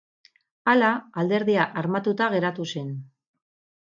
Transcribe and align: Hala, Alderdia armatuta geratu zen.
Hala, 0.71 0.87
Alderdia 1.23 1.67
armatuta 1.83 2.29
geratu 2.37 2.67
zen. 2.77 2.89